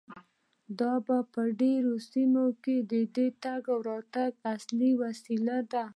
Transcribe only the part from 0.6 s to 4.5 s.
دا په ډیرو سیمو کې د تګ راتګ